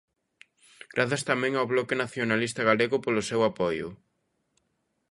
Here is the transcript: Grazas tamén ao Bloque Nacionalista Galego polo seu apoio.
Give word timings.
Grazas 0.93 1.23
tamén 1.29 1.53
ao 1.55 1.69
Bloque 1.73 1.99
Nacionalista 2.03 2.61
Galego 2.69 2.97
polo 3.05 3.25
seu 3.29 3.41
apoio. 3.49 3.87